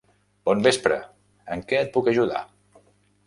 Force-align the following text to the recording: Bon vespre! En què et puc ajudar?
Bon 0.49 0.63
vespre! 0.67 0.97
En 1.57 1.63
què 1.71 1.81
et 1.81 1.93
puc 1.97 2.09
ajudar? 2.13 2.43